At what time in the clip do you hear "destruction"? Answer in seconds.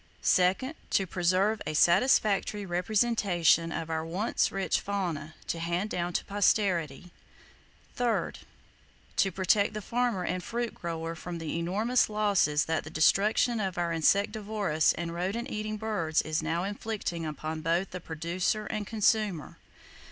12.89-13.59